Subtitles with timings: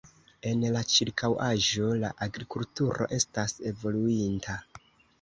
[0.51, 4.61] En la ĉirkaŭaĵo la agrikulturo estas evoluinta.